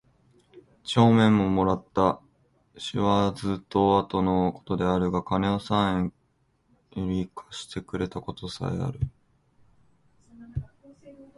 [0.83, 2.21] 帳面も貰つた。
[2.75, 6.11] 是はずつと後の事であるが金を三
[6.95, 8.99] 円許り借してくれた事さへある。